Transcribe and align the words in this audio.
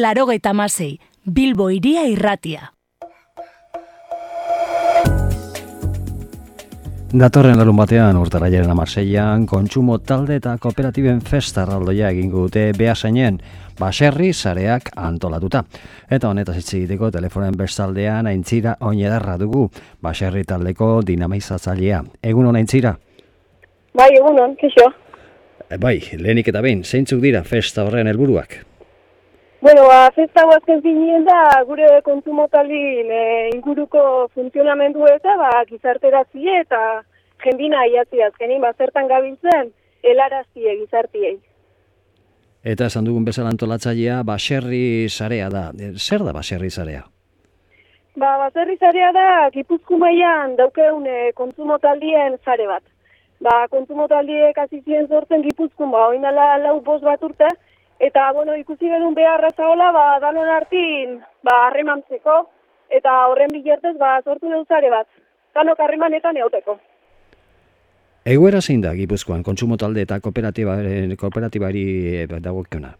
larogeita 0.00 0.52
masei, 0.52 0.98
Bilbo 1.24 1.70
iria 1.70 2.06
irratia. 2.06 2.72
Datorren 7.16 7.56
larun 7.56 7.78
batean 7.78 8.18
urtara 8.20 8.50
jaren 8.52 8.70
amarseian, 8.70 9.46
kontsumo 9.46 9.96
talde 10.04 10.36
eta 10.36 10.56
kooperatiben 10.60 11.22
festa 11.24 11.64
raldoia 11.64 12.10
egingo 12.12 12.44
dute 12.44 12.66
behasainen, 12.76 13.38
baserri 13.78 14.32
zareak 14.34 14.90
antolatuta. 15.00 15.64
Eta 16.10 16.28
honetaz 16.28 16.58
hitz 16.58 16.74
egiteko 16.74 17.10
telefonen 17.14 17.56
bestaldean 17.56 18.26
aintzira 18.26 18.76
oinedarra 18.80 19.38
dugu, 19.40 19.70
baserri 20.02 20.44
taldeko 20.44 21.00
dinamaizatzailea. 21.06 22.04
Egun 22.22 22.50
hona 22.50 22.60
aintzira? 22.60 22.96
Bai, 23.96 24.10
egunon, 24.18 24.58
kixo. 24.60 24.90
E, 25.70 25.78
bai, 25.78 26.00
lehenik 26.20 26.52
eta 26.52 26.60
behin, 26.60 26.84
zeintzuk 26.84 27.22
dira 27.22 27.46
festa 27.48 27.86
horren 27.86 28.12
helburuak? 28.12 28.60
Bueno, 29.66 29.88
ba, 29.88 30.12
festa 30.14 30.44
guazken 30.46 30.78
zinien 30.78 31.24
da, 31.26 31.40
gure 31.66 31.86
kontsumotaldin 32.06 33.08
e, 33.10 33.22
inguruko 33.50 34.28
funtzionamendu 34.30 35.08
eta, 35.10 35.34
ba, 35.40 35.48
gizarterazie 35.66 36.60
eta 36.60 36.78
jendina 37.42 37.80
aiatzi 37.82 38.22
azkenin, 38.28 38.62
ba, 38.62 38.70
zertan 38.78 39.10
gabiltzen, 39.10 39.72
helarazie 40.06 40.76
gizartiei. 40.84 41.34
Eta 42.62 42.86
esan 42.92 43.10
dugun 43.10 43.26
bezala 43.26 43.50
antolatzailea, 43.56 44.22
baserri 44.30 45.10
zarea 45.10 45.50
da. 45.50 45.66
E, 45.74 45.90
zer 45.98 46.22
da 46.22 46.38
baserri 46.38 46.70
zarea? 46.70 47.02
Ba, 48.14 48.36
baserri 48.46 48.78
zarea 48.78 49.10
da, 49.18 49.28
gipuzku 49.58 49.98
mailan 49.98 50.54
daukeun 50.62 51.10
e, 51.10 51.20
kontsumotaldien 51.42 52.38
zare 52.44 52.70
bat. 52.70 52.86
Ba, 53.42 53.64
kontsumotaldiek 53.74 54.62
hasi 54.62 54.84
ziren 54.84 55.10
sortzen 55.10 55.42
gipuzkun, 55.50 55.90
ba, 55.90 56.12
oinala 56.14 56.52
lau 56.68 56.78
bost 56.86 57.02
bat 57.02 57.26
urte, 57.26 57.50
Eta, 57.98 58.32
bueno, 58.32 58.54
ikusi 58.56 58.90
genuen 58.90 59.14
beharra 59.14 59.50
zaola, 59.56 59.90
ba, 59.92 60.04
danon 60.20 60.48
hartin, 60.52 61.16
ba, 61.42 61.54
harremantzeko, 61.68 62.42
eta 62.92 63.14
horren 63.30 63.54
bilertez, 63.54 63.96
ba, 63.98 64.20
sortu 64.22 64.50
zare 64.68 64.90
bat. 64.90 65.08
Zanok 65.54 65.80
harremanetan 65.80 66.36
eauteko. 66.36 66.78
Egoera 68.26 68.60
zein 68.60 68.82
da, 68.82 68.92
Gipuzkoan, 68.92 69.42
kontsumo 69.42 69.76
talde 69.76 70.02
eta 70.02 70.18
kooperatibari, 70.20 71.16
kooperatibari 71.16 71.84
e, 72.22 72.26
dagokiona? 72.26 72.92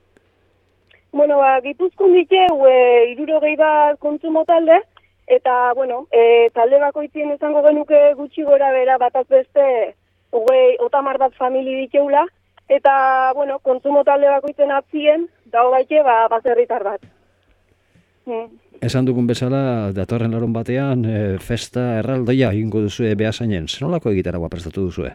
Bueno, 1.13 1.39
ba, 1.39 1.61
Gipuzkoan 1.61 2.15
ditu, 2.15 2.47
e, 2.71 3.11
iruro 3.13 3.41
gehi 3.41 3.57
bat 3.57 3.99
kontsumo 3.99 4.45
talde, 4.49 4.81
eta, 5.27 5.75
bueno, 5.75 6.07
e, 6.11 6.49
talde 6.55 6.81
bakoitzien 6.81 7.35
izango 7.35 7.63
genuke 7.67 8.15
gutxi 8.15 8.47
gora 8.49 8.71
bera 8.73 8.97
bat 9.03 9.17
azbeste, 9.17 9.95
hogei, 10.31 10.77
otamar 10.81 11.19
bat 11.19 11.35
famili 11.35 11.83
diteula, 11.83 12.25
Eta, 12.69 13.33
bueno, 13.35 13.61
kontsumo 13.63 14.03
talde 14.05 14.29
bakoitzen 14.29 14.73
atzien, 14.75 15.29
dago 15.53 15.71
baite, 15.71 16.03
ba, 16.03 16.27
bazerritar 16.29 16.83
bat. 16.83 17.05
Hmm. 18.27 18.49
Esan 18.83 19.07
dugun 19.07 19.29
bezala, 19.29 19.93
datorren 19.95 20.35
laron 20.35 20.53
batean, 20.53 21.05
e, 21.07 21.21
festa 21.39 22.01
erraldoia 22.01 22.51
egingo 22.53 22.83
duzu 22.85 23.07
behasainen. 23.17 23.69
Zer 23.69 23.87
nolako 23.87 24.11
egitara 24.11 24.41
prestatu 24.51 24.83
duzu 24.89 25.07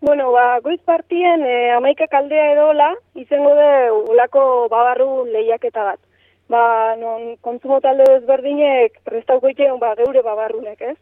Bueno, 0.00 0.30
ba, 0.32 0.60
goiz 0.60 0.80
partien 0.84 1.42
e, 1.46 1.70
amaika 1.72 2.06
kaldea 2.06 2.52
edola, 2.52 2.94
izango 3.14 3.54
de 3.54 3.90
ulako 4.12 4.68
babarru 4.68 5.24
lehiaketa 5.24 5.84
bat. 5.84 6.00
Ba, 6.48 6.94
non, 7.00 7.36
kontsumo 7.40 7.80
talde 7.80 8.04
desberdinek 8.10 9.00
prestauko 9.04 9.48
itean, 9.48 9.78
ba, 9.78 9.94
geure 9.96 10.22
babarrunek, 10.22 10.82
ez? 10.82 10.96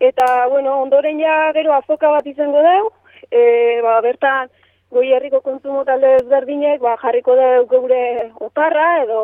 Eta, 0.00 0.48
bueno, 0.48 0.80
ondoren 0.82 1.20
ja 1.20 1.52
gero 1.52 1.72
azoka 1.76 2.10
bat 2.10 2.26
izango 2.26 2.64
dugu, 2.64 2.90
e, 3.30 3.80
ba, 3.82 4.00
bertan 4.00 4.48
goi 4.90 5.12
herriko 5.12 5.40
kontsumo 5.40 5.84
talde 5.84 6.16
ezberdinek 6.22 6.80
ba, 6.80 6.96
jarriko 7.02 7.36
da 7.36 7.52
geure 7.70 8.02
otarra 8.40 8.88
edo 9.04 9.22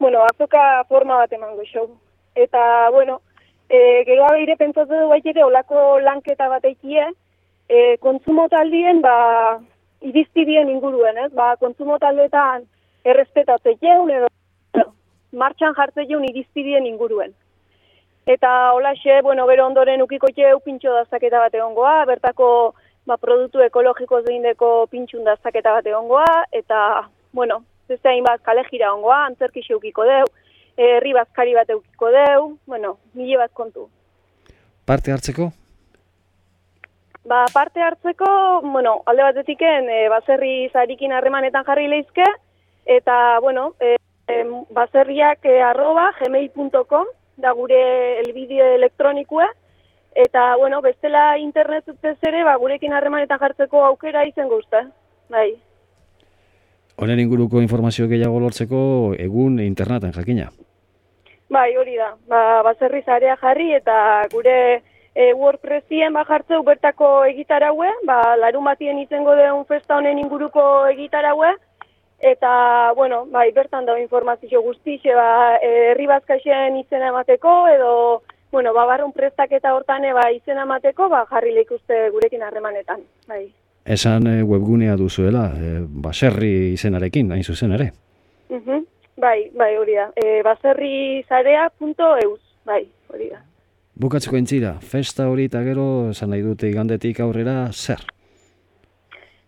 bueno, 0.00 0.24
azoka 0.24 0.84
forma 0.88 1.16
bat 1.16 1.32
emango 1.32 1.64
show. 1.64 1.86
Eta, 2.34 2.88
bueno, 2.90 3.20
e, 3.68 4.02
gero 4.06 4.24
abeire 4.24 4.56
pentsatu 4.56 4.96
du 4.96 5.08
baitere 5.08 5.44
olako 5.44 6.00
lanketa 6.00 6.48
bat 6.48 6.64
eikie, 6.64 7.04
e, 7.68 7.96
kontsumo 8.00 8.48
taldien, 8.48 9.02
ba, 9.04 9.60
irizpidien 10.00 10.70
inguruen, 10.72 11.18
ez? 11.26 11.30
Ba, 11.36 11.52
kontsumo 11.60 11.98
taldeetan 11.98 12.64
errespetatze 13.04 13.76
edo 13.82 14.28
martxan 15.32 15.74
jartze 15.74 16.06
jeun 16.08 16.24
irizpidien 16.24 16.86
inguruen. 16.86 17.34
Eta 18.26 18.72
holaxe, 18.72 19.20
bueno, 19.22 19.46
bero 19.46 19.66
ondoren 19.66 20.02
ukiko 20.02 20.28
jau 20.36 20.58
pintxo 20.64 20.92
dazaketa 20.94 21.38
bat 21.38 21.54
egongoa, 21.54 22.04
bertako 22.06 22.74
ba, 23.06 23.16
produktu 23.16 23.62
ekologiko 23.64 24.20
zeindeko 24.26 24.86
pintxun 24.90 25.24
daztaketa 25.24 25.72
bat 25.78 25.86
egongoa, 25.86 26.44
eta, 26.52 26.80
bueno, 27.32 27.62
beste 27.88 28.08
hain 28.08 28.24
bat 28.24 28.42
kale 28.46 28.64
jira 28.70 28.92
ongoa, 28.94 29.24
antzerki 29.28 29.62
xeukiko 29.66 30.04
deu, 30.08 30.26
herri 30.80 31.14
bazkari 31.16 31.54
bat 31.56 31.70
eukiko 31.70 32.10
deu, 32.14 32.44
bueno, 32.66 32.96
mile 33.14 33.40
bat 33.40 33.52
kontu. 33.54 33.88
Parte 34.86 35.12
hartzeko? 35.12 35.50
Ba, 37.30 37.44
parte 37.52 37.82
hartzeko, 37.84 38.28
bueno, 38.64 39.00
alde 39.06 39.26
bat 39.26 39.40
etiken, 39.42 39.90
e, 39.92 40.08
bazerri 40.08 40.70
zarikin 40.72 41.12
harremanetan 41.12 41.66
jarri 41.66 41.88
lehizke, 41.92 42.26
eta, 42.86 43.16
bueno, 43.44 43.74
e, 43.80 43.96
e, 44.26 44.42
bazerriak 44.74 45.44
e, 45.44 45.60
arroba 45.62 46.10
gmail.com, 46.20 47.10
da 47.40 47.52
gure 47.56 47.80
elbide 48.20 48.74
elektronikue, 48.76 49.46
Eta, 50.14 50.56
bueno, 50.56 50.80
bestela 50.82 51.38
internet 51.38 51.84
zutez 51.86 52.16
ere, 52.26 52.42
ba, 52.44 52.56
gurekin 52.56 52.92
harremanetan 52.92 53.38
jartzeko 53.38 53.84
aukera 53.84 54.24
izango 54.26 54.58
uste, 54.58 54.82
bai. 55.30 55.54
Honen 57.00 57.20
inguruko 57.22 57.62
informazio 57.62 58.08
gehiago 58.08 58.40
lortzeko 58.40 58.80
egun 59.18 59.60
interneten 59.64 60.12
jakina? 60.12 60.50
Bai, 61.50 61.76
hori 61.76 61.96
da. 61.96 62.14
Ba, 62.28 62.62
bazerri 62.66 63.02
zarea 63.06 63.36
jarri 63.40 63.72
eta 63.74 64.26
gure 64.32 64.82
e, 65.14 65.32
WordPressien 65.34 66.12
ba 66.12 66.24
jartzeu 66.28 66.62
bertako 66.66 67.24
egitaraue, 67.30 67.90
ba, 68.06 68.36
larun 68.36 68.64
batien 68.64 68.98
izango 68.98 69.34
deun 69.38 69.64
festa 69.66 69.96
honen 69.96 70.18
inguruko 70.18 70.86
egitaraue, 70.90 71.54
eta, 72.20 72.52
bueno, 72.96 73.24
bai, 73.32 73.50
bertan 73.56 73.86
dago 73.86 73.98
informazio 74.02 74.62
guztixe, 74.62 75.14
ba, 75.14 75.56
herri 75.62 76.06
bazkaixen 76.10 76.76
izena 76.82 77.10
emateko, 77.14 77.54
edo 77.72 77.92
bueno, 78.52 78.72
babarrun 78.74 79.12
prestak 79.12 79.52
eta 79.52 79.74
hortan 79.74 80.04
eba 80.04 80.30
izena 80.34 80.66
mateko, 80.66 81.08
ba, 81.08 81.24
jarri 81.30 81.54
lehik 81.54 81.70
uste 81.76 82.10
gurekin 82.10 82.42
harremanetan. 82.42 83.00
Bai. 83.28 83.52
Esan 83.84 84.26
e, 84.26 84.42
webgunea 84.42 84.96
duzuela, 84.96 85.52
e, 85.56 85.80
baserri 85.80 86.72
izenarekin, 86.74 87.32
hain 87.32 87.44
zuzen 87.44 87.72
ere? 87.78 87.92
Uh 88.50 88.84
Bai, 89.20 89.50
bai, 89.52 89.76
hori 89.76 89.94
da. 89.98 90.10
E, 90.16 90.40
baserrizarea.eus, 90.42 92.40
bai, 92.64 92.88
hori 93.12 93.28
da. 93.28 93.42
Bukatzeko 94.00 94.36
entzira, 94.38 94.78
festa 94.80 95.28
hori 95.28 95.44
eta 95.50 95.60
gero, 95.66 96.10
esan 96.14 96.30
nahi 96.32 96.40
dute 96.40 96.70
igandetik 96.70 97.20
aurrera, 97.20 97.68
zer? 97.72 98.00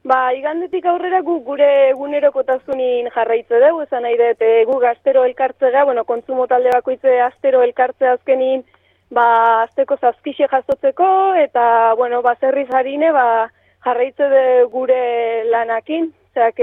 Ba, 0.05 0.35
igandetik 0.37 0.85
aurrera 0.91 1.23
gu 1.25 1.39
gure 1.47 1.89
egunerokotazunin 1.93 3.09
jarraitze 3.15 3.61
dugu, 3.65 3.83
esan 3.87 4.03
nahi 4.05 4.19
dut, 4.21 4.45
gu 4.69 4.79
gaztero 4.83 5.25
elkartzea, 5.25 5.85
bueno, 5.89 6.05
kontsumo 6.05 6.47
talde 6.51 6.71
bakoitze 6.75 7.21
astero 7.31 7.63
elkartzea 7.65 8.13
azkenin, 8.19 8.65
ba, 9.13 9.63
azteko 9.63 9.97
zazkixe 10.01 10.49
jasotzeko, 10.49 11.09
eta, 11.45 11.95
bueno, 11.99 12.23
ba, 12.23 12.35
zerriz 12.41 12.69
harine, 12.73 13.13
ba, 13.13 13.51
jarraitze 13.85 14.29
de 14.33 14.45
gure 14.73 15.45
lanakin, 15.51 16.11
zeak, 16.35 16.61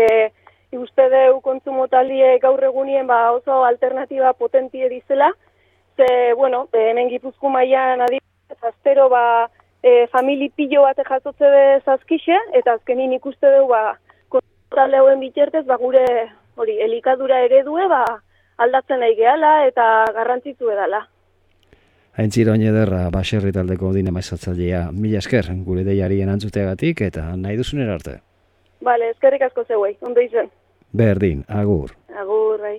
uste 0.80 1.06
deu 1.10 1.40
kontsumo 1.46 1.88
talie 1.90 2.38
gaur 2.42 2.64
egunien, 2.64 3.08
ba, 3.08 3.32
oso 3.36 3.64
alternatiba 3.66 4.34
potentie 4.34 4.90
dizela, 4.90 5.32
ze, 5.98 6.34
bueno, 6.34 6.68
hemen 6.74 7.10
gipuzku 7.10 7.50
maian 7.50 8.02
adibidez, 8.02 8.62
aztero, 8.72 9.10
ba, 9.10 9.50
e, 9.84 10.08
famili 10.08 10.50
pillo 10.50 10.84
bate 10.88 11.06
jasotze 11.06 11.54
de 11.54 11.66
zazkixe, 11.86 12.38
eta 12.54 12.78
azkenin 12.80 13.14
ikuste 13.14 13.54
dugu, 13.58 13.76
ba, 13.76 14.00
kontsumo 14.30 14.98
hauen 14.98 15.22
bitxertez, 15.22 15.66
ba, 15.70 15.78
gure, 15.78 16.06
hori, 16.56 16.80
elikadura 16.82 17.44
eredue, 17.46 17.88
ba, 17.88 18.04
aldatzen 18.58 19.00
nahi 19.06 19.16
gehala, 19.22 19.54
eta 19.70 19.86
garrantzitzu 20.18 20.74
edala. 20.74 21.06
Aintzira 22.18 22.52
oin 22.52 22.62
ederra 22.62 23.10
baserri 23.10 23.52
taldeko 23.52 23.94
dine. 23.94 24.12
Mila 24.12 25.18
esker, 25.20 25.54
gure 25.64 25.84
deiari 25.84 26.22
enantzuteagatik 26.22 27.02
eta 27.02 27.36
nahi 27.36 27.58
duzunera 27.58 27.94
arte. 27.94 28.20
Bale, 28.82 29.12
eskerrik 29.12 29.42
asko 29.42 29.64
zeuei, 29.68 29.96
ondo 30.02 30.22
izan. 30.22 30.50
Berdin, 30.92 31.44
agur. 31.48 31.92
Agur, 32.16 32.60
bai. 32.62 32.78